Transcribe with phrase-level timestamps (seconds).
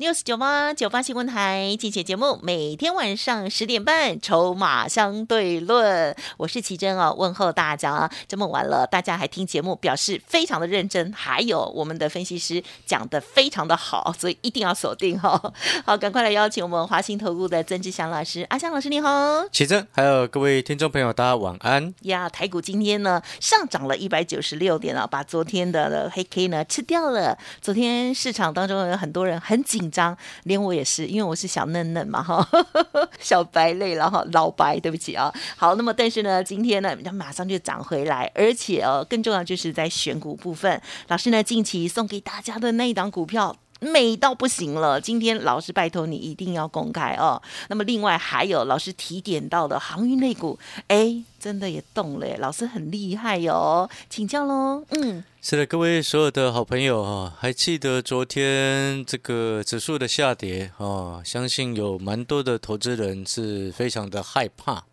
[0.00, 6.16] News 九八九八新闻台竞选节目，每天晚上十点半，筹码相对论。
[6.38, 8.10] 我是奇珍哦，问候大家。
[8.26, 11.12] 这么晚了，大家还听节目，表示非常的认真。
[11.12, 15.52] 还有我们的分析师讲的非常的好，所以一定要锁定哈、哦。
[15.84, 19.46] 好，赶快来邀请我们华兴投顾的曾志祥老师，阿祥老师你好。
[19.52, 21.92] 奇珍，还有各位听众朋友，大家晚安。
[22.04, 27.36] 呀，台股今天呢上涨了一百九十六点啊，把昨天的黑 K 呢吃掉了。
[27.60, 32.46] 昨天市场当中有很多人很紧张，连我也是，因为我是小嫩嫩嘛哈，
[33.20, 35.32] 小白类了哈，老白，对不起啊。
[35.56, 43.56] 好，那么但是呢，今天呢马上就涨回来，而且哦，更重要就是在选股部分，老师呢近期送给大家的那一档股票。
[43.80, 45.00] 美到不行了！
[45.00, 47.40] 今天老师拜托你一定要公开哦。
[47.68, 54.84] 那么另外还有老师提点到的航运类股，哎，真的也动了，老师很厉害哟，请教喽。
[54.90, 61.22] 嗯，是的，各位所有的好朋友哈，还记得昨天这个指数的下跌啊？
[61.24, 64.84] 相信有蛮多的投资人是非常的害怕。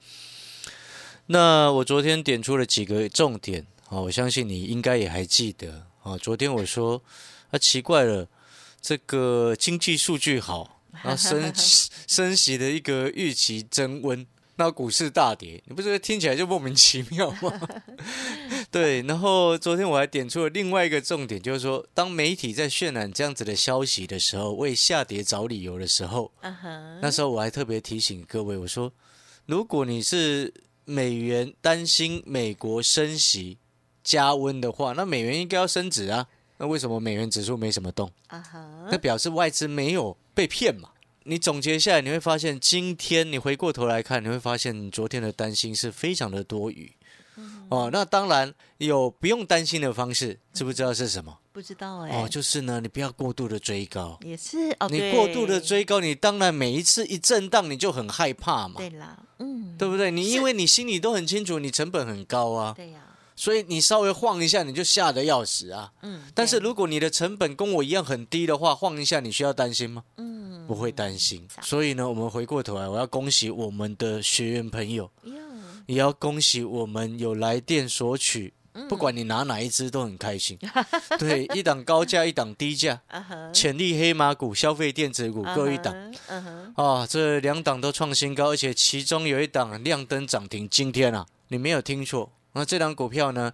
[1.25, 6.17] 那我昨天点出了几个重点啊，我相信你应该也还记得啊。
[6.17, 7.01] 昨天我说
[7.51, 8.25] 啊，奇怪了。
[8.87, 11.51] 这个经济数据好， 然后升
[12.07, 17.51] 升息的一个预期增温，那股市大跌，你不觉得听起来就莫名其妙吗？
[18.71, 26.31] 对，然后昨天我还点出了另外一个重点，就是说，当媒体在渲染这样子的消息的时候，为下跌找理由的时候，
[27.01, 28.93] 那时候我还特别提醒各位，我说，
[29.47, 30.53] 如果你是
[30.85, 33.57] 美元担心美国升息
[34.01, 36.27] 加温的话，那美元应该要升值啊。
[36.57, 38.11] 那为什么美元指数没什么动？
[38.27, 40.89] 啊哈，那表示外资没有被骗嘛？
[41.23, 46.91] 你总结下来，你会发现，今天你回过头来看，你会发现昨天的担心是非常的多余。
[47.35, 51.37] 嗯、哦，那当然有不用担心的方式，知不知道是什么？
[51.51, 52.23] 不知道哎、欸。
[52.23, 54.17] 哦，就是呢，你不要过度的追高。
[54.23, 58.75] 也是哦，你过度的追高，你当然每一次一震荡，你就很害怕嘛。
[58.77, 60.09] 对啦，嗯，对不对？
[60.09, 62.73] 你因为你心里都很清楚，你成本很高啊。
[62.75, 63.06] 对呀、啊。
[63.37, 65.93] 所以你稍微晃一下，你就吓得要死啊！
[66.01, 70.03] 嗯，但是如果你的成本跟我一样很低的话，晃一下你需要担心吗？
[70.17, 71.47] 嗯，不会担心。
[71.61, 75.09] 所以呢，我们回过头来，我要恭喜我们的学员朋友，
[75.85, 78.51] 也要恭喜我们有来电索取，
[78.89, 80.57] 不管你拿哪一支都很开心。
[81.19, 82.99] 对，一档高价，一档低价，
[83.53, 85.95] 潜力黑马股、消费电子股各一档。
[86.75, 90.67] 啊，这两档都创新高，而且其中有一档亮灯涨停。
[90.67, 92.31] 今天啊，你没有听错。
[92.57, 93.53] 那这档股票呢？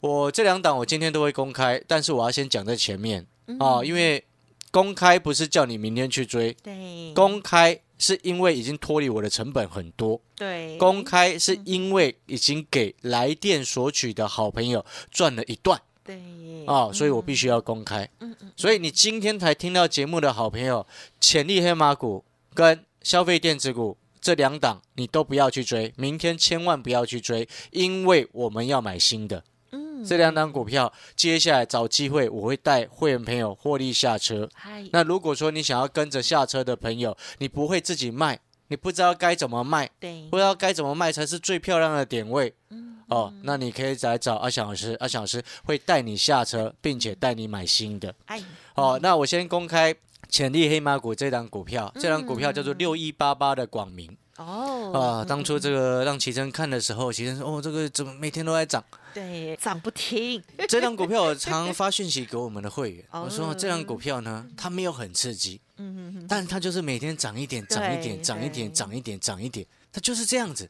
[0.00, 3.26] 我这两档我今天都会公开，但是我要先讲在前面
[3.58, 4.22] 啊，因为
[4.70, 16.20] 公开不是叫你明天去追，对，公开是因为已经脱离我的成本很多，对，公开是因为已经给来电索取的好朋友赚了一段，对，
[16.66, 18.06] 啊，所以我必须要公开。
[18.20, 20.86] 嗯嗯，所以你今天才听到节目的好朋友，
[21.18, 22.22] 潜力黑马股
[22.52, 23.96] 跟消费电子股。
[24.24, 29.44] 这两档你都不要去追，明天千万不要去追，因为我们要买新的。
[29.72, 34.48] 嗯，这两档股票接下来找机会，我会带会员朋友获利下车。
[34.92, 42.54] 那如果说你想要跟着下车的朋友，你不会自己卖，你不知道该怎么卖，对，不知道该怎么卖才是最漂亮的点位。
[42.70, 48.14] 嗯，哦，那你可以来找阿翔老师，阿翔老师会带你下车，并且带你买新的。
[48.24, 48.42] 哎，
[48.74, 49.94] 哦，那我先公开。
[50.34, 54.10] 潜力黑马股这档股票，这档股票叫做六一八八的广明。
[54.36, 58.82] 哦，啊，当初这个让奇珍看的时候，奇珍说：“哦，这个怎么每天都在涨？
[59.14, 60.42] 对，涨不停。
[60.68, 70.68] 这档股票我常发讯息给我们的会员，我说这档股票呢，它没有很刺激，嗯但它就是每天涨一点，涨一点，涨一点，涨一点，涨一点，它就是这样子，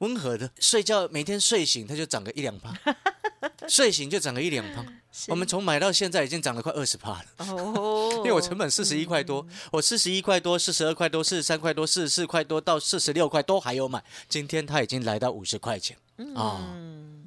[0.00, 0.50] 温和的。
[0.60, 2.70] 睡觉每天睡醒它就涨个一两趴，
[3.68, 4.84] 睡醒就涨了一两趴。
[5.28, 7.24] 我们从买到现在已经涨了快二十趴了。
[7.38, 14.04] 哦， 因为我成本四十一块多，我四十一块多、四十二块多、四十三块多、四十四块多到四十六块都还有买。
[14.28, 15.96] 今天它已经来到五十块钱
[16.34, 16.76] 啊！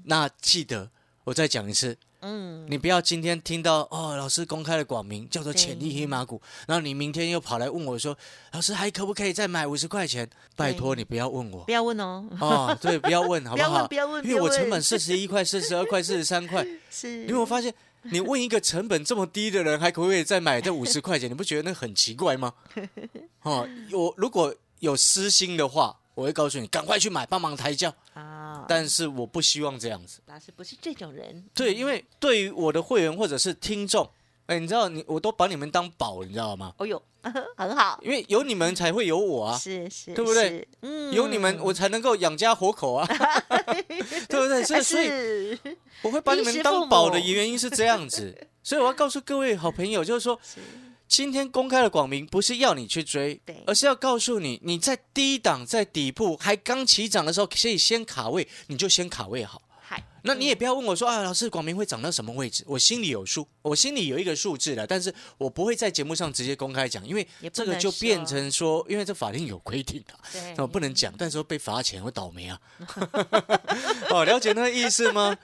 [0.06, 0.90] 那记得
[1.24, 8.18] 我再讲一次，嗯，你不要今天听到哦，老师公开了广名叫做潜力黑马股，然后你明天又跑来问我说，
[8.52, 10.30] 老师还可不可以再买五十块钱？
[10.56, 12.26] 拜托你不要问我，不要问哦。
[12.40, 13.88] 哦，对，不要问，好不好？
[13.88, 17.08] 不要问，因为我成本四十一块、四十二块、四十三块， 是。
[17.24, 17.74] 你有没有发现？
[18.04, 21.30] 你问一个成本这么低的人，还可不可以再买这五十块钱？
[21.30, 22.54] 你不觉得那很奇怪吗？
[23.44, 27.94] 哦，我如果有私心的话，我会告诉你赶快去买，帮忙抬轿。
[28.14, 30.20] 啊，但是我不希望这样子。
[30.26, 34.10] 老师不是这种人，对，因为对于我的会员或者是听众，
[34.48, 36.74] 哎，你知道你我都把你们当宝，你知道吗？
[36.78, 37.02] 哦呦，
[37.56, 39.58] 很好，因为有你们才会有我啊。
[39.58, 40.68] 是是，对不对？
[40.82, 43.08] 嗯有你们，我才能够养家活口啊，
[44.28, 44.62] 对不对？
[44.64, 45.58] 所以，所以
[46.02, 48.48] 我会把你们当宝的原因是这样子。
[48.62, 50.60] 所以我要告诉各位好朋友，就是说，是
[51.10, 59.64] 今天公开的广明不是要你去追对，而是要告诉你，你在低档、在底部还刚起涨的时候，可以先卡位，你就先卡位好。
[59.82, 62.64] 嗨，那你也不要问我说啊，老师，广明会涨到什么位置？
[62.68, 72.62] 我心里有数，我心里有一个数字的，但是我不会在节目上直接公开讲，因为这个就变成说，因为这法令有规定的、对那我不能讲，但是说被罚钱会倒霉啊。
[74.14, 75.36] 哦，了解那个意思吗？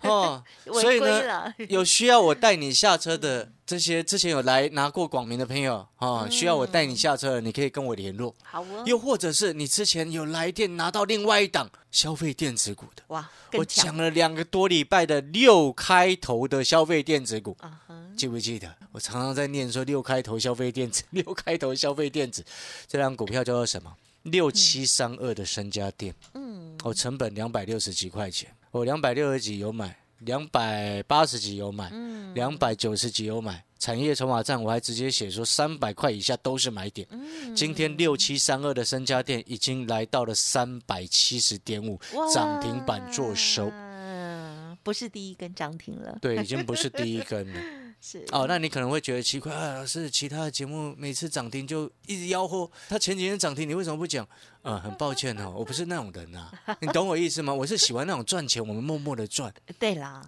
[0.00, 8.34] 哦，所以呢，有需要我带你下车的这些之前有来拿过广明的朋友啊、哦，需要我带你下车的，你可以跟我联络。
[8.42, 17.78] 好哦，又或者是你之前有来电拿到另外一档消费电子股的，哇，我讲了两个多礼拜的六开头的消费电子股，啊，
[18.16, 18.74] 记不记得？
[18.90, 22.44] 我常常在念说六开头消费电子， 六开头消费电子，
[22.88, 23.94] 这张股票叫做什么？
[24.24, 33.64] 六七三二的身家店，嗯，我成本两百六十几块钱，我两百六十几有买，两百八十几有买，嗯两百九十几有买。
[33.78, 37.06] 产业筹码站我还直接写说三百块以下都是买点。
[37.10, 41.98] 嗯今天六七三二的身家店已经来到了三百七十点五，
[42.32, 43.70] 涨停板做收。
[43.72, 47.60] 嗯，不是第一根涨停了，对，已经不是第一根了。
[48.02, 54.26] 是哦，那你可能会觉得奇怪啊，老师，其他的节目每次涨停就一直吆喝，他前几天涨停，你为什么不讲？
[54.62, 56.50] 呃，很抱歉哦， 我不是那种人啊、
[56.80, 57.52] 你懂我意思吗？
[57.52, 60.22] 我是喜欢那种赚钱，我们默默的赚，对啦，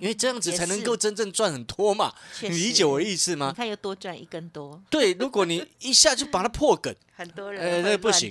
[0.00, 2.12] 因为这样子才能够真正赚很多嘛。
[2.42, 3.52] 你理解我的意思你吗？
[3.56, 8.30] 看又多赚一根多，对，如果你一下就把它破梗， 很多人呃那会不行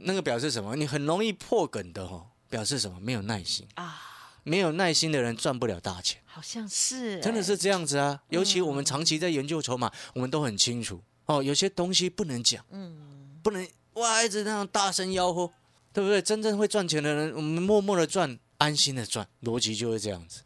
[0.00, 0.76] 那个表示什么？
[0.76, 2.98] 你很容易破梗的哦，表示什么？
[3.00, 4.00] 没有耐心，啊，
[4.42, 6.20] 没有耐心的人赚不了大钱。
[6.24, 8.22] 好像是哎真的是这样子啊！
[8.28, 15.50] 尤其我们长期在研究筹码，我们都很清楚哦，有些东西不能讲，嗯，不能哇一直那样大声吆喝，
[15.92, 16.22] 对不对？
[16.22, 20.42] 真正会赚钱的人，我们默默的赚，安心的赚，逻辑就是这样子。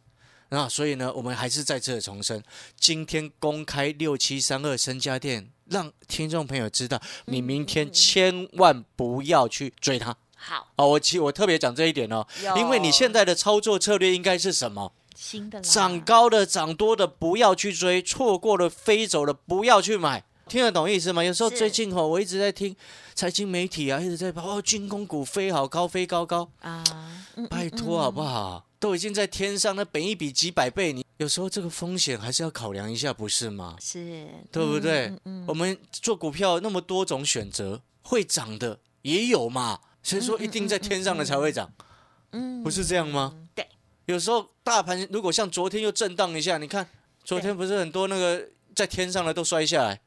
[0.48, 2.42] 那所以呢，我们还是在这重申，
[2.78, 10.16] 今天公开六七三二身家店，让听众朋友知道，你明天千万不要去追它。
[10.44, 14.92] 好，哦，我其我特别讲这一点哦，因为你现在的操作策略应该是什么？
[15.14, 15.62] 新的啦。
[15.62, 21.22] 涨高的、涨多的不要去追，错过了飞走了不要去买，听得懂意思吗？
[21.22, 22.74] 有时候最近吼，我一直在听
[23.14, 26.82] 财经媒体啊，一直在跑哦，军工股飞好高，飞高高，啊，
[27.36, 28.66] 嗯拜托好不好？
[28.80, 33.76] 都已经在天上，那本一比几百倍，你有时候这个风险还是要考量一下，不是吗？
[33.80, 35.12] 是，对不对？
[35.46, 41.70] 我们做股票那么多种选择，会涨的也有嘛，谁说一定在天上的才会涨？
[42.32, 43.34] 嗯不是这样吗？
[44.06, 46.86] 有时候大盘如果像昨天又震荡一下，你看
[47.22, 50.00] 昨天不是很多那个在天上的都摔下来，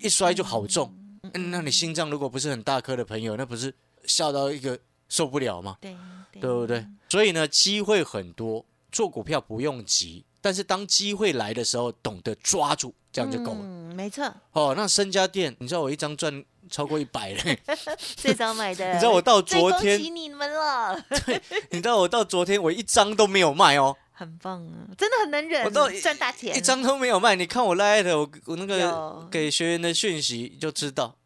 [0.00, 0.94] 一摔就好重。
[1.34, 3.74] 嗯，那你心脏如果不是很大颗的朋友，那不是
[4.04, 4.78] 笑到一个
[5.08, 5.76] 受不了吗？
[5.80, 5.96] 对
[6.40, 6.86] 对不对？
[7.08, 13.60] 所以呢，机会很多，做股票不用急，但是当机会来的时候，懂得抓住，这样就够了。
[13.92, 17.58] 嗯，没错，哦，那身家店，你知道我一张赚超过一百嘞，
[18.16, 21.40] 最早买的，你知道我到昨天最恭喜你们了， 对
[21.70, 23.96] 你知道我到昨天我一张都没有卖哦。
[24.14, 27.34] 很棒啊，真的很能忍，我到一赚大钱，一张都没有卖。
[27.34, 31.16] 你看我拉的，我我那个有给学员的讯息就知道。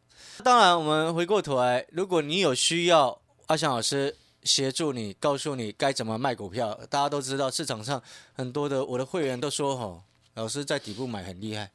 [0.43, 6.79] 当然，我们回过头来，如果你有需要，阿翔老师协助你，告诉你该怎么卖股票。
[6.89, 10.03] 大家都知道，市场上很多的我的会员都说，吼，
[10.35, 11.71] 老师在底部买很厉害。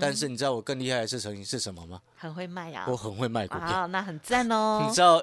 [0.00, 2.00] 但是你知道我更厉害的事情是什么吗？
[2.16, 3.66] 很会卖呀，我很会卖股票。
[3.66, 5.22] 啊，那很赞哦， 你知道，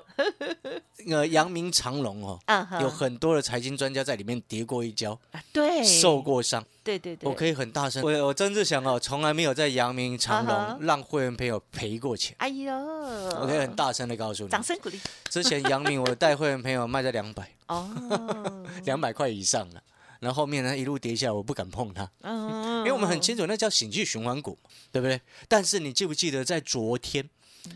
[1.06, 2.40] 那个阳明长隆哦，
[2.82, 6.64] 有很多的财经专家在里面跌过一跤，啊对，受过伤。
[6.84, 12.36] 对对对，我可以很大声，我我真是想哦，从来没有在阳明长啊哈隆让会员朋友赔过钱。
[12.40, 15.00] 哎呦，我可以很大声的告诉你，掌声鼓励。
[15.32, 17.90] 之前阳明我带会员朋友卖在两百，哦，
[18.84, 19.82] 两百块以上了，
[20.24, 24.58] 然后后面呢一路跌下来，我不敢碰它，嗯，因为我们很清楚那叫景气循环股，
[24.92, 25.20] 对不对？
[25.50, 27.30] 但是你记不记得在昨天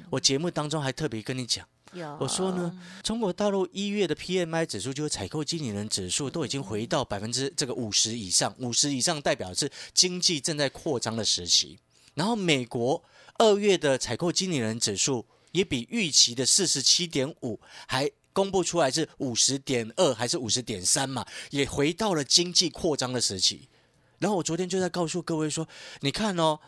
[0.10, 2.18] 我节目当中还特别跟你讲，有。
[2.22, 11.78] 我说呢，中国大陆一月的 PMI 指数就是采购经理人指数都已经回到百分之这个五十以上，五十以上代表是经济正在扩张的时期。
[12.14, 13.04] 然后美国
[13.38, 23.68] 二月的采购经理人指数也比预期的四十七点五还公布出来是五十点二还是五十点三嘛，也回到了经济扩张的时期。
[24.20, 25.68] 然后我昨天就在告诉各位说，
[26.02, 26.60] 你看哦，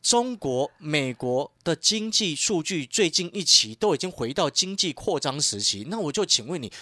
[0.00, 6.72] 中国、美国的经济数据最近一期都已经回到经济扩张时期，那我就请问你，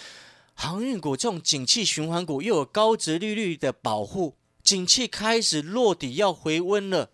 [0.54, 7.10] 航运股这种景气循环股又有高值利率的保护，景气开始落底要回温了，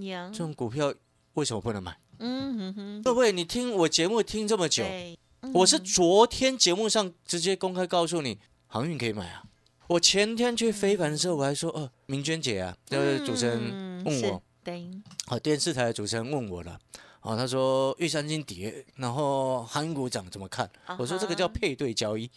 [0.00, 0.92] 呀这，种股票
[1.32, 1.98] 为什么不能买？
[2.18, 5.18] 嗯哼哼，各位，你听我节目听这么久，对，
[5.54, 9.44] 我是昨天节目上直接公开告诉你，航运可以买啊。
[9.86, 14.86] 我前天去飞盘的时候，我还说，呃，明娟姐啊，就是主持人问我，对，
[15.28, 16.78] 哦，电视台的主持人问我了，
[17.22, 20.68] 哦，他说玉山金跌，然后航运股涨怎么看？
[20.98, 22.30] 我说这个叫配对交易，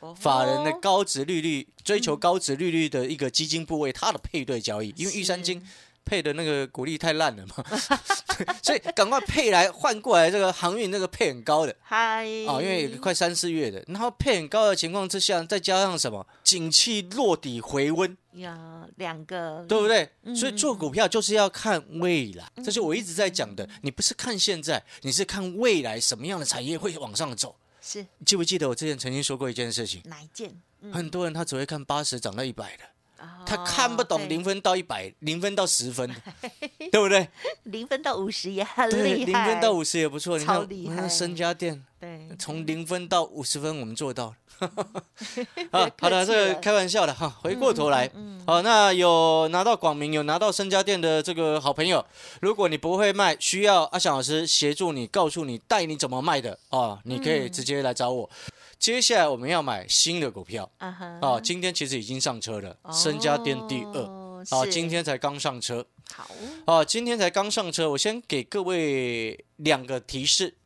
[0.00, 5.60] 哦法人的高值利率追求高值利率的一个基金部位，它的配对交易，因为玉山金
[6.04, 7.64] 配的那个股利太烂了嘛，
[8.62, 11.74] 所以赶快配来换过来这个航运那个配很高的。
[11.82, 20.08] 嗨，哦，因为快三四月的，然后配很高的情况之下，再加上什么，景气落底回温，呀，两个，对不对？
[20.24, 23.68] 嗯所以做股票就是要看未来，这是我一直在讲的。
[23.82, 27.56] 你不是看现在，你是看未来什么样的产业会往上走。
[27.80, 30.00] 是记不记得我之前曾经说过一件事情？
[30.04, 30.50] 哪一件？
[30.80, 32.88] 嗯很多人他只会看八十涨到一百的，哦
[33.44, 36.14] 他看不懂零分到一百，零分到十分的，
[36.90, 37.28] 对不对？
[37.64, 40.38] 零分到五十也很，厉害，零分到五十也不错。
[40.38, 44.36] 你看我们身家店对，从零分到五十分，我们做到了。
[45.70, 47.28] 不啊，好的，这个开玩笑的哈。
[47.28, 48.08] 回过头来，
[48.46, 52.04] 好，那有拿到广明、有拿到身家店的这个好朋友，
[52.40, 58.30] 如果你不会卖，需要阿翔老师协助你，告诉你带你怎么卖的啊，你可以直接来找我。
[58.82, 60.68] 接下来我们要买新的股票。
[60.78, 64.00] 啊今天其实已经上车了，身家店第二。
[64.00, 65.86] 哦哦，今天才刚上车。
[66.12, 66.28] 好，
[66.66, 67.88] 哦，今天才刚上车。
[67.88, 70.56] 我先给各位两个提示。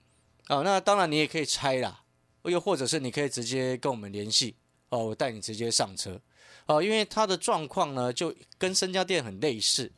[0.47, 2.05] 啊，那当然你也可以猜啦，
[2.45, 4.57] 又或者是你可以直接跟我们联系。
[4.89, 6.19] 哦，我带你直接上车。
[6.65, 9.93] 哦，因为它的状况呢就跟身家店很类似。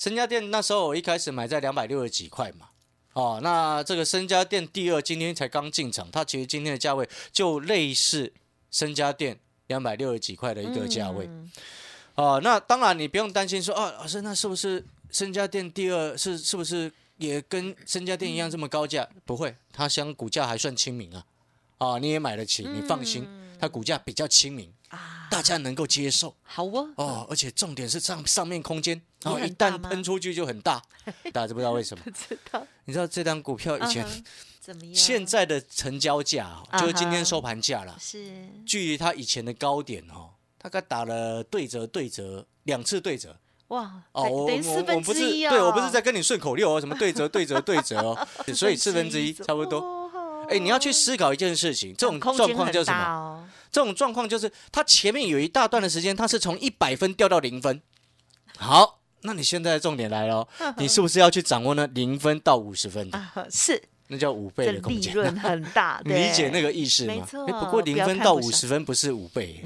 [0.00, 2.70] 身家店那时候我一开始买在两百六十几块嘛，
[3.12, 8.32] 哦，那这个身家店第二今天才刚进场，它其实今天的价位就类似
[8.70, 11.26] 身家店两百六十几块的一个价位。
[11.26, 11.50] 嗯
[12.14, 19.08] 哦，那当然你不用担心说，哦，老师，那是不是身家店第二是是不是也跟身家店一样这么高价？
[19.24, 21.24] 不会，它相股价还算亲民啊，
[21.78, 23.26] 啊，你也买得起，你放心，
[23.62, 26.34] 它股价比较亲民，啊，大家能够接受。
[26.42, 30.82] 好哦，哦，而且重点是上上面空间，然后一旦喷出去就很大，
[31.32, 32.02] 大家知不知道为什么？
[32.02, 32.66] 不知道。
[32.86, 34.04] 你知道这张股票以前、
[34.60, 34.92] 怎么样？
[34.92, 38.48] 现在的成交价哦就是今天收盘价了，是。
[38.66, 43.38] 距离它以前的高点哦，大概打了对折对折两次对折。
[43.68, 50.01] 哇，哦，我我我不是对我不是在跟你顺口溜哦，什么对折对折对折哦， 所以四分之一差不多。
[50.46, 53.04] 多哎，你要去思考一件事情，这种状况叫什么？
[53.04, 53.44] 哦？
[53.70, 57.80] 这种状况就是它前面有一大段的时间，它是从一百分掉到零分。
[58.58, 63.18] 好，那你现在重点来了哦， 你是不是要去掌握那零分到五十分的？
[63.18, 65.12] 啊，是那叫五倍的空间。
[65.12, 67.14] 利润很大，你 理解那个意思吗？
[67.14, 69.62] 没错哎不过零分到五十分不是五倍，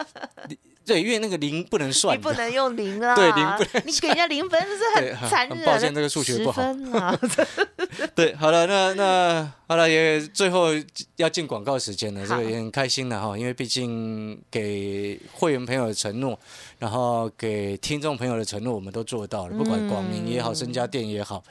[0.84, 2.16] 对，因为那个零不能算。
[2.16, 5.58] 你不能用零啊，对零不能你给人家零分是对很残忍。
[5.58, 7.20] 很抱歉这个数学不好10分啊，
[8.16, 10.68] 对，好了，那那好了，也最后
[11.16, 16.38] 要进广告时间了，这好个也很开心的哈，因为毕竟给会员朋友的承诺，
[16.78, 21.44] 然后给听众朋友的承诺，我们都做到了，不管广明也好，身家店也好。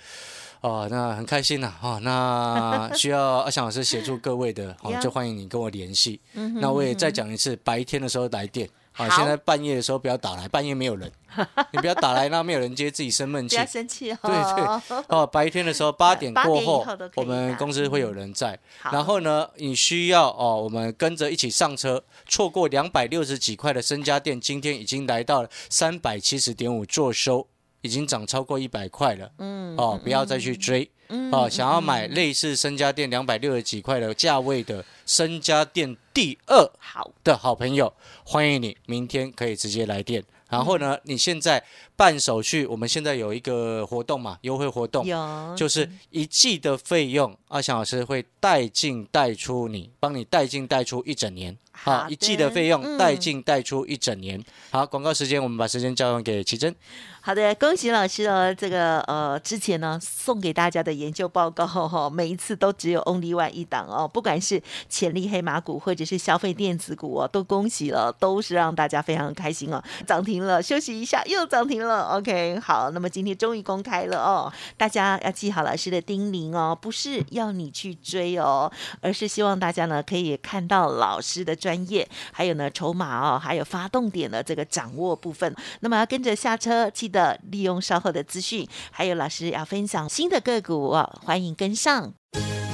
[0.62, 6.20] 哦，那很开心呐、哦，那 需要阿翔老师协助各位的，哦呀，就欢迎你跟我联系。
[6.56, 11.12] 那我也再讲一次，白天的时候来电，啊，好现在半夜的时候不要打来，半夜没有人，
[11.72, 13.66] 你不要打来，那没有人接，自己生闷气不要。
[13.68, 14.18] 生气哦。
[14.24, 16.86] 对对，哦，白天的时候八点过后
[17.16, 18.58] 我们公司会有人在。
[18.92, 27.48] 然后呢，你需要哦，我们跟着一起上车，错过两百六十几块的身家店，今天已经来到了三百七十点五做收，
[27.82, 29.32] 已经涨超过一百块了。
[29.38, 30.90] 嗯，哦，不要再去追。
[31.10, 37.94] 嗯哦，想要买类似身家店两百六十几块的价位的身家店第二好，的好朋友，
[38.26, 40.22] 欢迎你明天可以直接来电。
[40.50, 41.64] 然后呢，你现在
[41.98, 51.58] 办手续，我们现在有一个活动嘛，优惠活动，有就是一季的费用，阿翔老师会带进带出你，帮你带进带出一整年。
[51.80, 54.44] 好一季的的费用嗯带进带出一整年。
[54.72, 56.74] 好，广告时间，我们把时间交还给奇珍。
[57.22, 58.52] 好的，恭喜老师哦！
[58.52, 71.87] 这个呃，之前呢送给大家的研究报告哈、每一次都只有 only one 一档哦，不管是潜力黑马股或者是消费电子股哦，都恭喜了，都是让大家非常开心哦，涨停了，休息一下又涨停了。
[71.90, 85.56] OK，好，那么今天终于公开了哦，大家要记好老师的叮咛哦，不是要你去追哦，而是希望大家呢可以看到老师的专业，还有呢筹码哦，还有发动点的这个掌握部分。
[85.82, 92.14] 那么要跟着下车，记得利用稍后的资讯，还有老师要分享新的个股哦，欢迎跟上。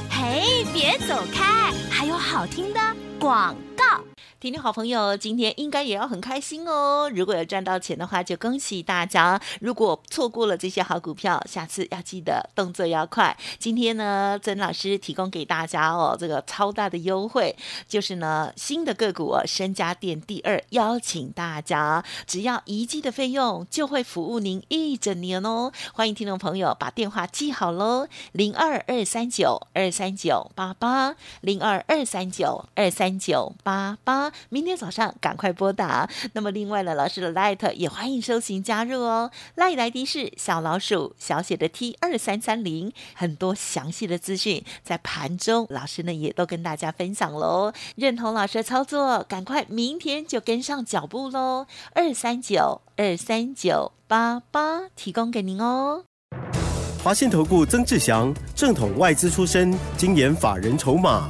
[0.10, 2.80] 嘿，别走开，还有好听的
[3.20, 3.56] 广。
[4.44, 7.10] 听众好朋友，今天应该也要很开心哦！
[7.16, 13.38] 如果有赚到钱的话，就恭喜大家；如果错过了这些好股票，下次要记得动作要快。
[13.58, 17.56] 今天呢，曾老师提供给大家哦，这个超大的优惠，
[17.88, 25.72] 就是呢新的个股哦，身家店第二，邀请大家只要一季的费用，就会服务您一整年哦。
[25.94, 34.33] 欢迎听众朋友把电话记好喽，零二二三九二三九八八，零二二三九二三九八八。
[34.50, 36.10] 明天早上赶快拨打。
[36.34, 39.32] 那么另外呢，老师的 Light 也欢迎收行加入哦。
[39.56, 47.74] Light 来的是小老鼠小写的 T 二三三零，很多详细的资讯在盘中，老师呢也都跟大家分享喽。
[47.96, 51.68] 认同老师的操作，赶快明天就跟上脚步喽。
[51.94, 56.04] 二三九二三九八八提供给您哦。
[57.04, 61.30] 华信投顾曾志祥，正统外资出身，精研法人筹码。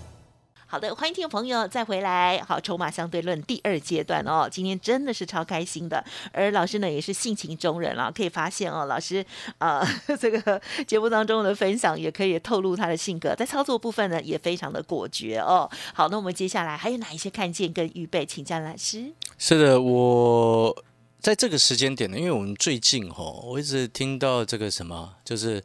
[0.71, 2.41] 好的，欢迎听众朋友再回来。
[2.47, 6.01] 好，筹码相对论第二阶段哦，今天真的是超开心的。
[6.31, 9.23] 而老师呢也是性情中人啊，可以发现哦，老师
[9.57, 9.85] 啊
[10.17, 15.69] 这个节目当中的分享也可以透露他的性格，在操作部分呢也非常的果决哦。
[15.93, 19.11] 好，那我们接下来还有哪一些看见跟预备，请教老师。
[19.37, 20.73] 是的，我
[21.19, 25.61] 在这个时间点呢，因为我们最近哈，我一直听到这个什么，就是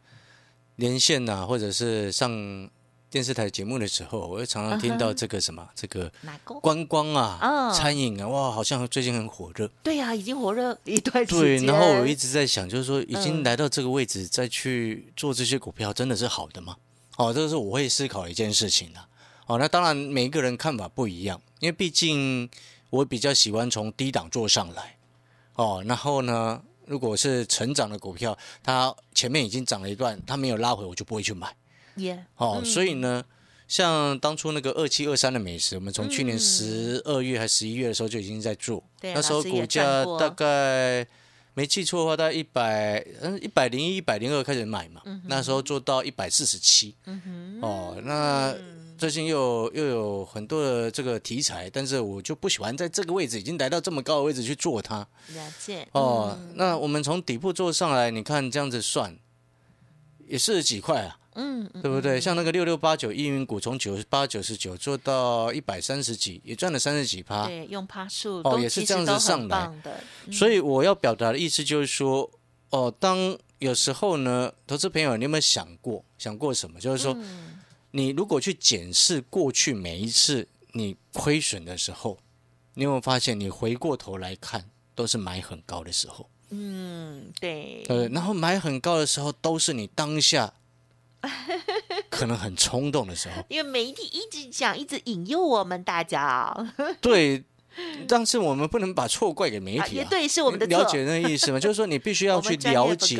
[0.74, 2.68] 连线呐，或者是上。
[3.08, 6.10] 电视台节目的时候，我会常常听到这个什么，这个
[6.60, 9.68] 观光啊，餐饮啊，哇，好像最近很火热。
[9.82, 11.40] 对呀，已经火热一段时间。
[11.40, 16.76] 对，然后我一直在想，就是说，已经来到这个位置，再去做这些股票，真的是好的吗？
[17.16, 19.00] 哦，这个是我会思考一件事情的。
[19.46, 22.50] 哦，那当然每一个人看法不一样，因为毕竟
[22.90, 24.96] 我比较喜欢从低档做上来。
[25.54, 31.54] 哦，然后呢，如果是成长的股票，它前面已经涨了一段，它没有拉回，我就不会去买。
[32.36, 33.24] 哦，所以呢，
[33.68, 41.06] 像当初那个二七二三的美食，我们从去年十二月还十一月的时候就已经在做，那时候股价大概
[41.54, 46.94] 没记错的话，大概一百嗯一百零一、一百零二开始买嘛，那时候做到一百四十七。
[47.62, 48.54] 哦，那
[48.98, 55.06] 最近又又有很多的这个题材，但是我就不喜欢在这个位置已经来到这么高的位置去做它。
[55.34, 55.86] 了解。
[55.92, 59.16] 哦，那我们从底部做上来，你看这样子算，
[60.26, 61.18] 也四十几块啊。
[61.38, 62.18] 嗯，对不对？
[62.18, 67.46] 像那个六六八九易云股，从九十八、九十九做到一百三十几，也赚了三十几趴。
[67.46, 70.00] 对，用趴数哦，也是这样子上来的。
[70.32, 72.30] 所以我要表达的意思就是说，
[72.70, 76.02] 哦，当有时候呢，投资朋友，你有没有想过？
[76.16, 76.80] 想过什么？
[76.80, 77.14] 就是说，
[77.90, 82.18] 你如果去检视过去每一次你亏损的时候，
[82.72, 86.30] 你有没有发现，你回过头来看，都是买很高的时候。
[86.48, 87.84] 嗯，对。
[87.88, 90.54] 呃，然后买很高的时候，都是你当下。
[92.10, 96.54] 可能很冲动的时候，因为媒体一直讲，一直引诱我们大家。
[97.00, 97.42] 对，
[98.08, 100.06] 但是我们不能把错怪给媒体啊。
[100.08, 101.60] 对，是我们的了解那个意思吗？
[101.60, 103.16] 就是说，你必须要 去了解，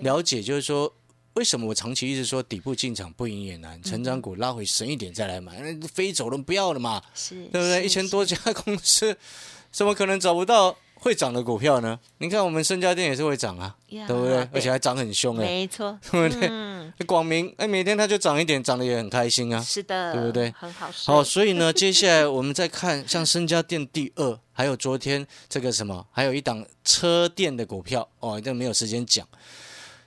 [0.00, 0.92] 了解，就是说，
[1.34, 7.02] 为什么我长期一直说底部进场不赢也难，成长股拉回深一点再来买，那飞走了不要了嘛？
[7.14, 7.84] 是，对不对？
[7.84, 9.16] 一千多家公司，
[9.70, 10.76] 怎么可能找不到？
[10.98, 11.98] 会涨的股票呢？
[12.18, 14.48] 你看我们深家店也是会涨啊，对不对？
[14.52, 16.48] 而且还涨很凶哎，没错， 对不对？
[16.50, 20.52] 嗯广明哎，每天它就涨一点，涨得也很开心啊，是的，对不对？
[20.58, 20.90] 很好。
[21.04, 29.26] 好，所以呢， 接下来我们再看像深家店第二，还有昨天这个什么，还有一档车店的股票哦，这没有时间讲。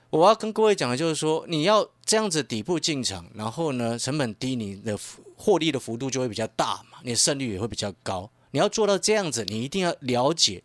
[0.09, 4.97] 我要跟各位讲的就是说，你要这样子底部进场，然后呢，成本低，你的
[5.35, 8.29] 获利的幅度就会比较大嘛，你的胜率也会比较高。
[8.51, 10.63] 你要做到这样子，你一定要了解。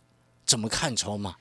[0.54, 1.34] 怎么看筹码？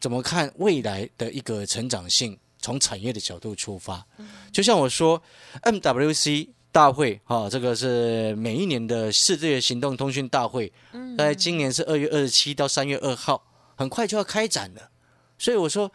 [0.00, 2.38] 怎么看未来的一个成长性？
[2.62, 4.02] 从产业的角度出发，
[4.50, 5.22] 就像我说
[5.64, 10.72] ，MWC 大会哈，这个是每一年的世界行动通讯大会，
[11.18, 13.44] 在今年是二月二十七到三月二号，
[13.76, 14.90] 很快就要开展了。
[15.36, 15.92] 所以我说，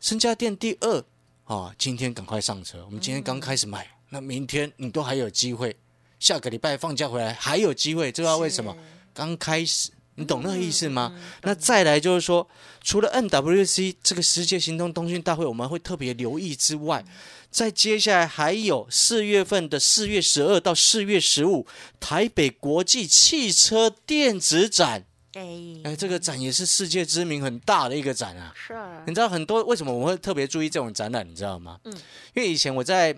[0.00, 1.04] 身家店第二
[1.44, 2.82] 啊，今天赶快上车。
[2.86, 5.76] 我们今天刚开始买，那明天你都还有机会，
[6.18, 8.74] 下个礼拜放假回来还有机会，知道为什么？
[9.12, 11.18] 刚开始，你懂那个意思吗？
[11.42, 12.46] 那再来就是说，
[12.82, 17.04] 除了 NWC 这个世界行动通讯大会，我们会特别留意之外，
[17.50, 21.66] 在接下来还有四月份的四月十二到四月十五，
[21.98, 25.06] 台北国际汽车电子展。
[25.34, 25.42] 哎，
[25.84, 28.52] 哎，这个展也是世界知名很大的一个展啊。
[28.54, 31.26] 是啊你知道很多为什么我会特别注意这种展览？
[31.26, 31.78] 你知道吗？
[31.84, 31.92] 嗯
[32.34, 33.16] 因为以前我在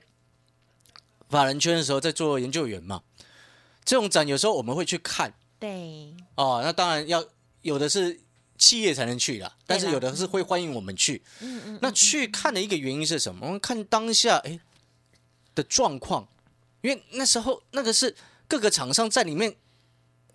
[1.31, 3.01] 法人圈的时候，在做研究员嘛，
[3.85, 6.61] 这种展有时候我们会去看对，哦。
[6.65, 7.25] 那当然要
[7.61, 8.19] 有的是
[8.59, 11.23] 企业才能去啦，但是有的是会欢迎我们去。
[11.39, 13.47] 嗯嗯，那去看的一个原因是什么？
[13.47, 14.59] 我们看当下哎
[15.55, 16.27] 的状况，
[16.81, 18.17] 因为那时候那个是
[18.49, 19.55] 各个厂商在里面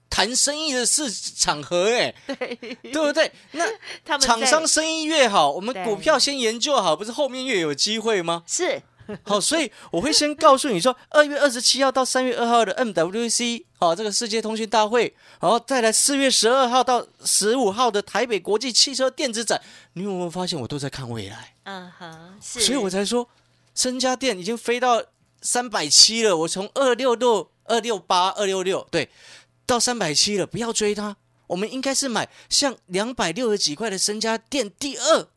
[0.10, 3.30] 谈生意的市场合，哎， 对，对不对？
[3.52, 8.44] 那厂商生意越好，我们股票先研究好，不是后面越有机会吗？
[8.48, 8.82] 是
[9.24, 19.62] 好，所以我会先告诉你说，二月二十七号到三月二号的 MWC，好，这个世界通讯大会，然后再来四月十二号到十五号的台北国际汽车电子展，
[19.94, 21.54] 你有没有发现我都在看未来？
[21.64, 23.28] 嗯哼，是，所以我才说，
[23.76, 25.04] 身家店已经飞到
[25.42, 29.10] 三百七了，我从二六六、二六八、二六六，对，
[29.66, 31.16] 到三百七了，不要追它，
[31.48, 35.28] 我们应该是买像两百六十几块的身家店第二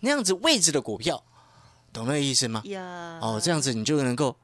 [0.00, 1.24] 那样子位置的股票，
[1.94, 2.60] 懂那个意思吗？
[2.66, 4.34] 呀，哦，这样子你就能够，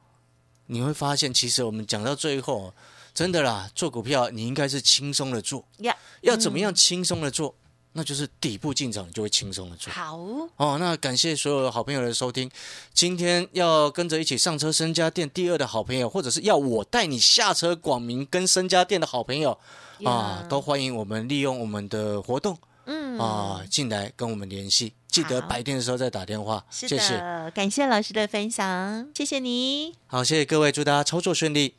[0.66, 2.72] 你会发现，其实我们讲到最后，
[3.12, 7.52] 真的啦，做股票你应该是轻松的做，呀，要怎么样轻松的做？
[7.92, 9.92] 那就是底部进场，你就会轻松的做。
[9.92, 10.16] 好，
[10.54, 12.48] 哦，那感谢所有好朋友的收听。
[12.94, 19.58] 今天要跟着一起上车身家店第二的好朋友，或者是要我带你下车广明跟身家店的好朋友
[20.04, 22.56] 啊，都欢迎我们利用我们的活动
[22.86, 24.94] 嗯啊进来跟我们联系。
[25.08, 27.18] 记得白天的时候再打电话，谢谢。
[27.52, 29.94] 感谢老师的分享，谢谢你。
[30.06, 31.74] 好，谢谢各位，祝大家操作顺利。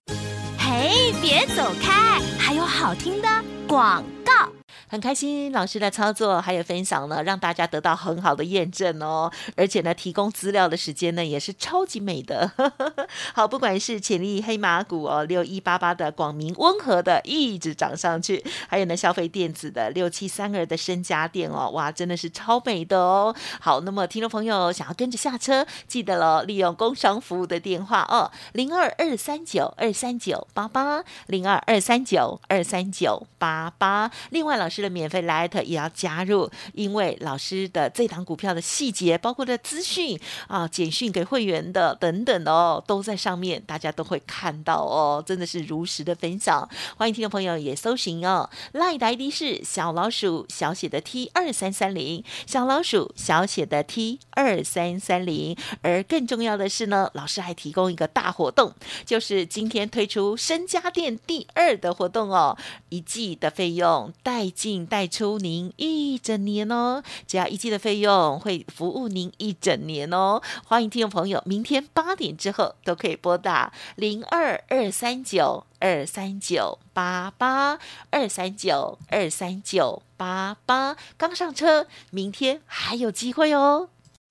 [0.57, 3.27] 嘿，别走开，还有好听的
[3.67, 4.60] 广告。
[4.91, 12.51] 很开心老师的操作还有分享呢，让大家得到很好的验证哦，而且呢，提供资料的时间呢也是超级美的。
[13.33, 23.33] 好，不管是潜力黑马股哦，六一八八的广明温和的一直涨上去，还有呢消费电子的六七三二的深家电哦，哇，真的是超美的哦。
[23.61, 34.11] 好，那么听众朋友想要跟着下车，记得喽，利用工商服务的电话哦，零二二三九二三九八八零二二三九二三九八八。
[34.31, 46.67] 另外，老师的免费 Light 也要加入，因为老师的这档股票的细节，包括的资讯啊、简讯给会员的等等哦，都在上面，大家都会看到哦，真的是如实的分享。
[46.97, 55.55] 欢迎听众朋友也搜寻哦，Light 的 ID 是小老鼠小写的 T 二三三零，小老鼠小写的 T 二三三零。
[55.81, 58.73] 而更重要的是呢，老师还提供一个大活动，
[59.05, 62.57] 就是今天推出身家电第二的活动哦，
[62.89, 70.41] 一季的费用带并带出您一整年哦，只要一季的费用会服务您一整年哦。
[70.63, 77.79] 欢迎听众朋友，明天八点之后都可以拨打零二二三九二三九八八
[78.11, 83.89] 二三九二三九八八，刚上车，明天还有机会哦。